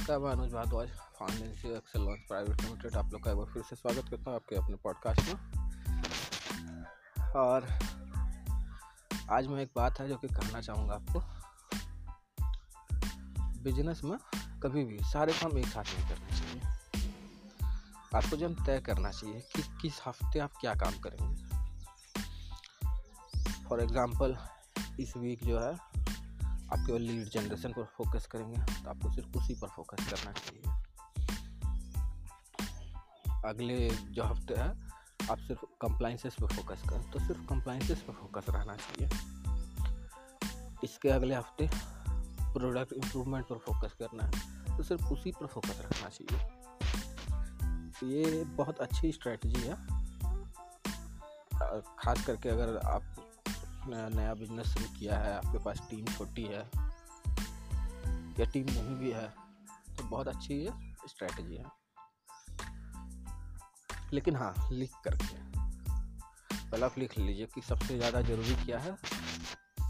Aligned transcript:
नमस्कार, 0.00 0.18
मैं 0.18 0.30
Anuj 0.30 0.52
Bhardwaj 0.52 0.88
Excel 1.66 2.02
launch 2.02 2.20
private 2.28 2.60
limited 2.62 2.94
आप 2.96 3.10
लोग 3.12 3.22
का 3.24 3.30
एक 3.30 3.36
बार 3.36 3.46
फिर 3.46 3.62
से 3.62 3.76
स्वागत 3.76 4.08
करता 4.10 4.30
हूँ 4.30 4.34
आपके 4.34 4.56
अपने 4.56 4.76
पॉडकास्ट 4.76 5.20
में। 5.28 5.34
और 7.40 7.66
आज 9.30 9.46
मैं 9.46 9.62
एक 9.62 9.70
बात 9.76 10.00
है 10.00 10.08
जो 10.08 10.16
कि 10.16 10.28
कहना 10.28 10.60
चाहूँगा 10.60 10.94
आपको। 10.94 11.20
बिज़नेस 13.62 14.00
में 14.04 14.16
कभी 14.62 14.84
भी 14.84 14.98
सारे 15.02 15.32
काम 15.32 15.58
एक 15.58 15.66
साथ 15.66 15.84
नहीं 15.84 16.08
करने 16.08 16.38
चाहिए। 16.38 16.60
आपको 18.14 18.36
जब 18.36 18.64
तय 18.66 18.80
करना 18.80 19.10
चाहिए 19.10 19.40
कि 19.56 19.62
किस 19.82 20.00
हफ़्ते 20.06 20.38
आप 20.38 20.52
क्या 20.60 20.74
काम 20.74 20.98
करेंगे। 21.00 21.36
फॉर 23.68 23.82
एग्ज़ाम्पल 23.82 24.36
इस 25.00 25.16
वीक 25.16 25.44
जो 25.44 25.60
है 25.60 25.89
आप 26.72 26.84
केवल 26.86 27.00
लीड 27.00 27.28
जनरेशन 27.28 27.72
पर 27.72 27.84
फोकस 27.84 28.26
करेंगे 28.26 28.56
तो 28.56 28.90
आपको 28.90 29.10
सिर्फ़ 29.12 29.38
उसी 29.38 29.54
पर 29.54 29.68
फोकस 29.68 30.10
करना 30.10 30.32
चाहिए। 30.32 30.62
अगले 33.44 33.90
जो 33.90 34.24
हफ़्ते 34.24 34.54
है, 34.54 34.68
आप 35.30 35.38
सिर्फ़ 35.38 35.64
कंप्लाइंसेस 35.80 36.34
पर 36.34 36.46
फोकस 36.46 36.82
करें 36.88 37.10
तो 37.10 37.18
सिर्फ़ 37.18 37.46
कंप्लाइंसेस 37.46 38.02
पर 38.02 38.12
फोकस 38.12 38.46
रहना 38.50 38.76
चाहिए। 38.76 39.08
इसके 40.84 41.08
अगले 41.08 41.34
हफ़्ते 41.34 41.70
प्रोडक्ट 42.52 42.92
इम्प्रूवमेंट 42.92 43.46
पर 43.46 43.58
फोकस 43.58 43.92
करना 44.02 44.24
है 44.24 44.76
तो 44.76 44.82
सिर्फ़ 44.82 45.04
उसी 45.04 45.32
पर 45.32 45.46
फोकस 45.46 45.80
रखना 45.80 46.08
चाहिए। 46.08 46.60
ये 48.04 48.44
बहुत 48.44 48.78
अच्छी 48.78 49.12
स्ट्रेटजी 49.12 49.60
है। 49.60 49.74
खास 51.98 52.26
करके 52.26 52.48
अगर 52.48 52.76
आप 52.78 53.02
नया 53.88 54.34
बिज़नेस 54.34 54.66
शुरू 54.66 54.86
किया 54.98 55.18
है, 55.18 55.34
आपके 55.34 55.58
पास 55.58 55.80
टीम 55.90 56.04
छोटी 56.06 56.42
है, 56.44 56.60
या 58.38 58.44
टीम 58.44 58.66
नहीं 58.66 58.96
भी 58.96 59.10
है 59.10 59.28
तो 59.96 60.04
बहुत 60.04 60.28
अच्छी 60.28 60.54
ये 60.54 60.72
स्ट्रैटेजी 61.08 61.56
है। 61.56 61.64
लेकिन 64.12 64.36
हाँ 64.36 64.54
लिख 64.72 64.92
करके। 65.04 65.38
पहले 66.70 66.84
आप 66.84 66.98
लिख 66.98 67.18
लीजिए 67.18 67.46
कि 67.46 67.60
सबसे 67.60 67.96
ज़्यादा 67.96 68.20
ज़रूरी 68.22 68.54
क्या 68.64 68.78
है? 68.78 68.96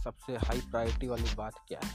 सबसे 0.05 0.37
हाई 0.37 0.61
प्रायोरिटी 0.61 1.09
वाली 1.09 1.35
बात 1.35 1.55
क्या 1.69 1.81
है? 1.85 1.91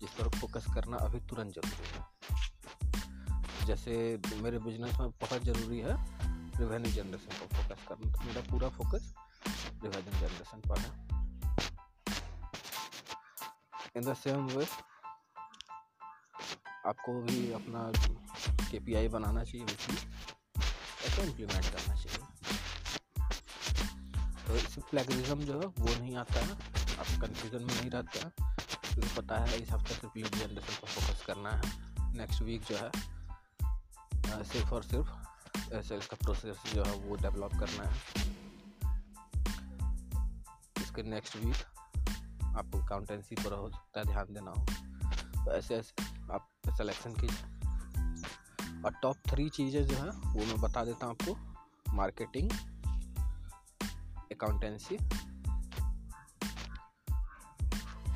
जिस 0.00 0.10
पर 0.10 0.28
फोकस 0.38 0.66
करना 0.74 0.96
अभी 0.96 1.20
तुरंत 1.20 1.54
ज़रूरी 1.54 1.88
है। 1.88 3.66
जैसे 3.66 4.20
मेरे 4.42 4.58
बिज़नेस 4.58 4.98
में 5.00 5.10
बहुत 5.10 5.42
ज़रूरी 5.42 5.78
है 5.78 5.96
रिवेन्यू 6.58 6.92
जनरेशन 6.92 7.38
पर 7.40 7.56
फोकस 7.56 7.86
करना 7.88 8.12
तो 8.12 8.24
मेरा 8.24 8.40
पूरा 8.40 8.68
फोकस 8.68 9.12
रिवाइजन 9.42 10.18
जनरेशन 10.20 10.60
पर 10.68 10.78
है 10.78 10.90
इन 13.96 14.02
द 14.02 14.14
सेम 14.16 14.46
वे 14.48 14.66
आपको 16.86 17.12
भी 17.22 17.52
अपना 17.52 17.90
के 18.70 18.78
पी 18.80 18.94
आई 18.94 19.08
बनाना 19.08 19.44
चाहिए 19.44 19.64
वीकली 19.64 19.96
ऐसा 21.06 21.22
इम्प्लीमेंट 21.22 21.66
करना 21.66 21.94
चाहिए 21.94 22.20
तो 24.46 24.56
इससे 24.56 24.80
फ्लैगरिज्म 24.82 25.40
जो 25.42 25.60
है 25.60 25.66
वो 25.68 25.94
नहीं 25.94 26.16
आता 26.16 26.40
है 26.40 26.52
आप 26.52 27.06
कन्फ्यूज़न 27.22 27.64
में 27.64 27.74
नहीं 27.74 27.90
रहते 27.90 28.18
हैं 28.18 28.32
क्योंकि 28.84 29.14
पता 29.16 29.38
है 29.40 29.60
इस 29.62 29.70
हफ़्ते 29.70 29.94
सिर्फ़ 29.94 30.18
लीड 30.18 30.34
जनरेशन 30.34 30.80
पर 30.80 30.88
फोकस 30.88 31.24
करना 31.26 31.50
है 31.52 32.16
नेक्स्ट 32.16 32.42
वीक 32.42 32.64
जो 32.64 32.76
है 32.76 32.90
सिर्फ़ 34.44 34.74
और 34.74 34.82
सिर्फ़ 34.84 35.82
सेल्स 35.82 36.06
का 36.06 36.16
प्रोसेस 36.24 36.62
जो 36.74 36.84
है 36.84 36.94
वो 36.98 37.16
डेवलप 37.18 37.58
करना 37.60 37.88
है 37.90 38.48
इसके 40.90 41.02
नेक्स्ट 41.02 41.36
वीक 41.36 41.56
आपको 42.58 42.78
अकाउंटेंसी 42.78 43.34
पर 43.34 43.52
हो 43.52 43.68
सकता 43.70 44.00
है, 44.00 44.06
ध्यान 44.06 44.32
देना 44.34 44.50
हो। 44.50 45.44
तो 45.44 45.52
ऐसे 45.52 45.74
ऐसे 45.76 46.04
आप 46.32 46.48
सिलेक्शन 46.68 47.12
कीजिए। 47.14 48.82
और 48.82 48.94
टॉप 49.02 49.16
थ्री 49.28 49.48
चीज़ें 49.48 49.84
जो 49.86 49.96
है, 49.96 50.10
वो 50.10 50.46
मैं 50.46 50.60
बता 50.60 50.84
देता 50.84 51.06
हूँ 51.06 51.16
आपको। 51.20 51.94
मार्केटिंग 51.94 52.50
अकाउंटेंसी 54.32 54.96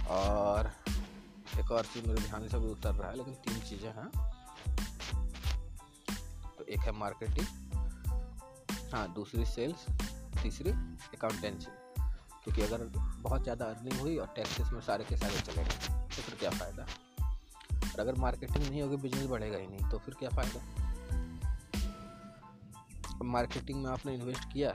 और 0.08 0.72
एक 1.58 1.70
और 1.70 1.84
चीज़ 1.84 2.06
मेरे 2.08 2.20
ध्यान 2.20 2.48
से 2.48 2.58
भी 2.58 2.66
उतर 2.66 2.94
रहा 2.94 3.10
है, 3.10 3.16
लेकिन 3.16 3.34
तीन 3.34 3.60
चीज़ें 3.60 3.92
हैं। 3.92 4.08
तो 6.58 6.64
एक 6.64 6.80
है 6.80 6.92
मार्केटिंग 6.92 7.46
हाँ 8.94 9.12
दूसरी 9.14 9.44
सेल्स 9.46 9.86
तीसरी 10.42 10.70
अकाउंटेंसी 11.16 11.72
क्योंकि 12.44 12.62
अगर 12.62 12.84
बहुत 12.97 13.43
ज़्यादा 13.43 13.65
अर्निंग 13.66 14.00
हुई 14.00 14.16
और 14.16 14.32
टैक्सेस 14.37 14.71
में 14.72 14.81
सारे 14.82 15.05
के 15.05 15.16
सारे 15.16 15.41
चले 15.41 15.65
गए 15.65 15.93
तो 16.06 16.22
फिर 16.22 16.34
क्या 16.34 16.50
फ़ायदा? 16.50 16.87
और 17.84 18.00
अगर 18.00 18.15
मार्केटिंग 18.21 18.65
नहीं 18.65 18.82
होगी 18.82 18.97
बिज़नेस 18.99 19.27
बढ़ेगा 19.27 19.59
ही 19.59 19.66
नहीं 19.66 19.91
तो 19.91 19.99
फिर 19.99 20.15
क्या 20.15 20.31
फ़ायदा? 20.31 20.60
मार्केटिंग 23.25 23.82
में 23.82 23.91
आपने 23.91 24.15
इन्वेस्ट 24.15 24.53
किया 24.53 24.71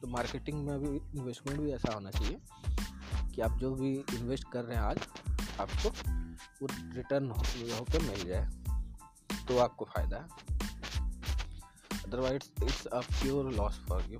तो 0.00 0.08
मार्केटिंग 0.08 0.66
में 0.66 0.78
भी 0.80 0.88
इन्वेस्टमेंट 1.18 1.60
भी 1.60 1.72
ऐसा 1.72 1.92
होना 1.94 2.10
चाहिए 2.10 2.38
कि 3.34 3.42
आप 3.42 3.58
जो 3.58 3.74
भी 3.74 3.92
इन्वेस्ट 4.14 4.50
कर 4.52 4.64
रहे 4.64 4.76
हैं 4.76 4.84
आज, 4.84 4.98
आपको 5.60 5.88
वो 6.60 6.68
रिटर्न 6.96 7.30
होकर 7.30 8.02
मिल 8.02 8.26
जाए 8.28 8.48
तो 9.48 9.58
आपको 9.58 9.84
फ़ायदा 9.84 10.16
है। 10.16 10.26
Otherwise 12.04 12.64
it's 12.64 12.86
a 12.86 13.00
pure 13.00 13.52
loss 13.52 13.80
for 13.88 14.04
you 14.10 14.18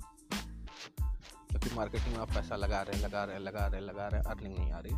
क्योंकि 1.67 1.77
मार्केटिंग 1.77 2.15
में 2.15 2.21
आप 2.23 2.31
पैसा 2.31 2.57
लगा 2.57 2.81
रहे 2.83 2.99
लगा 3.01 3.23
रहे 3.25 3.39
लगा 3.39 3.67
रहे 3.67 3.81
लगा 3.81 4.07
रहे 4.09 4.21
अर्निंग 4.23 4.57
नहीं 4.57 4.73
आ 4.73 4.79
रही। 4.79 4.93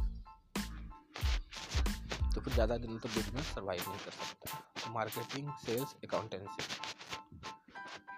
तो 2.34 2.40
फिर 2.40 2.52
ज़्यादा 2.54 2.76
दिन 2.76 2.98
तो 2.98 3.08
बिज़नेस 3.08 3.46
सर्वाइव 3.46 3.82
नहीं 3.88 3.98
कर 3.98 4.10
सकता। 4.10 4.90
मार्केटिंग 4.92 5.48
सेल्स 5.64 5.94
अकाउंटेंसी 6.04 6.62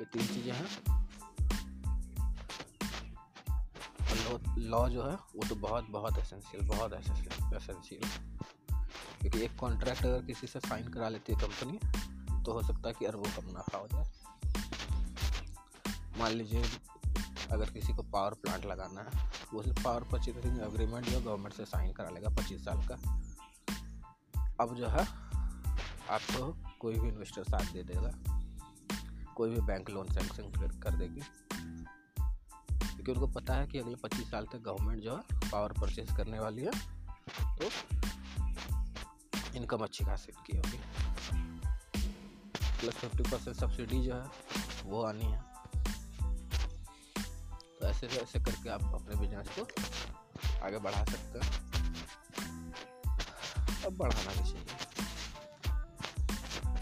ये 0.01 0.05
तीन 0.05 0.27
चीज़ें 0.27 0.53
हैं। 0.53 0.67
लॉ 4.59 4.89
जो 4.89 5.03
है, 5.03 5.15
वो 5.15 5.49
तो 5.49 5.55
बहुत 5.57 5.87
बहुत 5.91 6.19
एसेंशियल 6.19 6.67
बहुत 6.67 6.93
एसेंशियल 6.93 8.09
क्योंकि 9.21 9.43
एक 9.45 9.57
कॉन्ट्रैक्ट 9.61 10.05
अगर 10.07 10.23
किसी 10.27 10.47
से 10.47 10.61
साइन 10.61 10.89
करा 10.93 11.09
लेती 11.09 11.33
है 11.33 11.39
कंपनी 11.41 11.79
तो 12.45 12.53
हो 12.53 12.63
सकता 12.63 12.89
है 12.89 12.95
कि 12.99 13.05
अरबों 13.07 13.31
का 13.31 13.47
मुनाफा 13.47 13.79
हो 13.79 13.89
जाए। 13.89 14.05
मान 16.19 16.33
लीजिए 16.33 16.63
अगर 17.53 17.71
किसी 17.71 17.93
को 17.93 18.03
पावर 18.03 18.35
प्लांट 18.35 18.65
लगाना 18.65 19.01
है, 19.01 19.31
वो 19.55 19.63
सिर्फ़ 19.63 19.83
पावर 19.85 20.05
परचेसिंग 20.05 20.61
एग्रीमेंट 20.61 21.07
जो 21.07 21.21
गवर्नमेंट 21.21 21.55
से 21.55 21.65
साइन 21.65 21.93
करा 21.93 22.11
लेगा 22.11 22.29
पच्चीस 22.29 22.65
साल 22.65 22.83
का। 22.89 22.95
अब 24.61 24.75
जो 24.75 24.87
है, 24.87 25.07
आपको 26.11 26.57
कोई 26.81 26.99
भी 26.99 27.09
इन्वेस्टर 27.09 27.45
साथ 27.45 27.73
दे 27.73 27.83
देगा, 27.83 28.13
कोई 29.35 29.51
भी 29.51 29.61
बैंक 29.61 29.91
लोन 29.91 30.13
सेंक्शन 30.13 30.79
कर 30.81 30.95
देगी। 30.95 31.21
क्योंकि 32.71 33.13
उनको 33.13 33.27
पता 33.27 33.55
है 33.55 33.67
कि 33.67 33.79
अगले 33.79 33.95
पच्चीस 33.95 34.31
साल 34.31 34.47
तक 34.47 34.59
गवर्नमेंट 34.59 35.03
जो 35.03 35.17
है 35.17 35.51
पावर 35.51 35.73
परचेज 35.73 36.17
करने 36.17 36.39
वाली 36.41 36.63
है 36.65 36.73
तो 37.59 37.71
इनकम 39.57 39.79
अच्छी 39.79 40.05
खासी 40.05 40.33
की 40.47 40.57
होगी। 40.57 40.81
प्लस 42.81 42.95
फिफ्टी 42.95 43.23
परसेंट 43.23 43.57
सब्सिडी 43.57 44.03
जो 44.03 44.15
है, 44.15 44.27
वो 44.85 45.03
आनी 45.03 45.25
है। 45.25 45.50
ऐसे 47.91 48.07
ऐसे 48.19 48.39
करके 48.41 48.69
आप 48.71 48.83
अपने 48.95 49.17
बिज़नेस 49.17 49.49
को 49.59 49.63
आगे 50.65 50.79
बढ़ा 50.81 51.05
सकते 51.05 51.39
हैं। 51.39 51.49
अब 53.87 53.97
बढ़ाना 53.99 54.31
भी 54.33 54.51
चाहिए। 54.51 54.65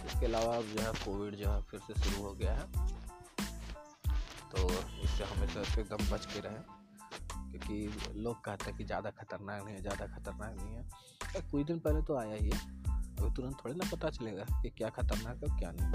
इसके 0.06 0.26
अलावा 0.26 0.56
अब 0.56 0.64
जो 0.66 0.80
है 0.82 0.92
कोविड 1.04 1.34
जो 1.36 1.50
है 1.50 1.60
फिर 1.62 1.80
से 1.80 1.94
शुरू 1.94 2.22
हो 2.22 2.32
गया 2.34 2.52
है। 2.52 2.66
तो 4.50 4.58
इससे 5.02 5.24
हमेशा 5.24 5.60
एकदम 5.80 6.10
बच 6.10 6.26
के 6.26 6.40
रहें, 6.40 6.62
क्योंकि 7.50 7.76
लोग 8.16 8.44
कहते 8.44 8.64
हैं 8.64 8.76
कि 8.76 8.84
ज़्यादा 8.84 9.10
खतरनाक 9.12 9.64
नहीं 9.64 9.74
है, 9.74 9.80
ज़्यादा 9.82 10.06
खतरनाक 10.08 10.56
नहीं 10.56 10.74
है। 10.74 10.82
तो 11.24 11.40
कुछ 11.50 11.66
दिन 11.66 11.78
पहले 11.78 12.02
तो 12.02 12.16
आया 12.16 12.34
ही 12.34 12.50
है 12.50 12.58
अभी 13.18 13.30
तुरंत 13.36 13.56
थोड़ी 13.64 13.74
ना 13.74 13.84
पता 13.92 14.10
चलेगा 14.10 14.44
कि 14.62 14.70
क्या 14.70 14.88
खतरनाक 14.90 15.36
है 15.44 15.58
क्या 15.58 15.70
नहीं। 15.74 15.92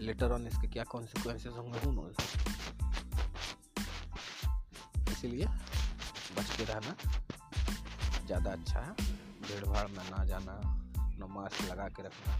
लेटर 0.00 0.32
ऑन 0.32 0.46
इसके 0.46 0.68
क्या 0.68 0.84
कॉन्सिक्वेंसेस 0.90 1.52
होंगे 1.52 1.78
हूँ 1.78 1.92
इसीलिए 5.20 5.46
बच 6.36 6.50
के 6.56 6.64
रहना 6.64 6.92
ज़्यादा 8.26 8.50
अच्छा 8.52 8.80
है। 8.80 8.92
भीड़ 9.40 9.64
भाड़ 9.64 9.86
में 9.88 10.04
ना 10.10 10.24
जाना, 10.24 10.52
न 11.18 11.26
मास्क 11.30 11.70
लगा 11.70 11.88
के 11.88 12.02
रखना। 12.02 12.36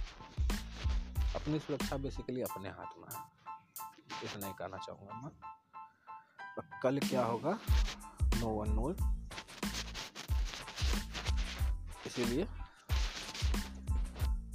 अपनी 1.34 1.58
सुरक्षा 1.58 1.96
बेसिकली 1.96 2.42
अपने 2.42 2.68
हाथ 2.68 2.94
में 2.98 3.08
है। 3.12 3.20
इतना 4.24 4.46
ही 4.46 4.52
कहना 4.58 4.76
चाहूँगा 4.76 5.14
मैं। 5.20 5.32
कल 6.82 6.98
क्या 6.98 7.24
होगा? 7.24 7.52
नो 8.34 8.48
वन 8.50 8.72
नो 8.72 8.90
इसीलिए 12.06 12.44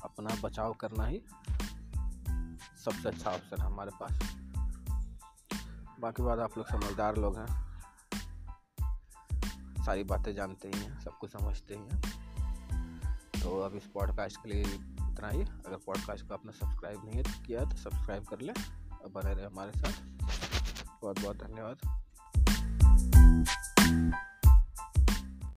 अपना 0.03 0.35
बचाव 0.41 0.73
करना 0.81 1.05
ही 1.05 1.21
सबसे 2.85 3.09
अच्छा 3.09 3.29
ऑप्शन 3.31 3.61
है 3.61 3.65
हमारे 3.65 3.91
पास। 4.01 4.13
बाकी 5.99 6.23
बात 6.23 6.39
आप 6.39 6.57
लोग 6.57 6.67
समझदार 6.67 7.17
लोग 7.17 7.37
हैं। 7.39 7.47
सारी 9.85 10.03
बातें 10.03 10.35
जानते 10.35 10.67
ही 10.67 10.79
हैं, 10.79 10.99
सब 10.99 11.17
कुछ 11.17 11.31
समझते 11.31 11.75
ही 11.75 11.81
हैं। 11.81 12.01
तो 13.43 13.59
अब 13.59 13.75
इस 13.75 13.83
पॉडकास्ट 13.85 14.37
के 14.37 14.49
लिए 14.49 14.61
इतना 15.11 15.29
ही। 15.29 15.41
अगर 15.41 15.77
पॉडकास्ट 15.85 16.27
को 16.27 16.33
आपने 16.33 16.51
सब्सक्राइब 16.51 17.01
नहीं 17.05 17.23
किया 17.23 17.65
तो 17.65 17.75
सब्सक्राइब 17.75 18.25
कर 18.25 18.39
लें। 18.39 18.53
और 18.97 19.09
बने 19.09 19.33
रहे 19.33 19.45
हमारे 19.45 19.71
साथ। 19.79 20.03
बहुत 21.01 21.19
बहुत 21.19 21.37
धन्यवाद। 21.37 22.04